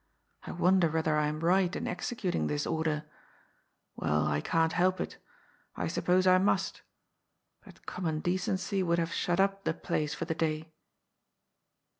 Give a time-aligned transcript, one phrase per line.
[0.47, 3.05] I wonder whether I am right in executing this order.
[3.95, 5.19] Well, I can't help it
[5.75, 6.81] I suppose I must.
[7.63, 10.73] But common decency would have shut up the place for the day."